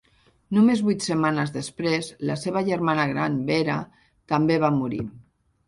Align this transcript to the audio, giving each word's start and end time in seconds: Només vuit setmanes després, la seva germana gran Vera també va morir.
Només 0.57 0.79
vuit 0.87 1.05
setmanes 1.07 1.53
després, 1.57 2.09
la 2.31 2.39
seva 2.45 2.65
germana 2.71 3.07
gran 3.13 3.39
Vera 3.53 3.79
també 4.35 4.61
va 4.69 4.75
morir. 4.83 5.03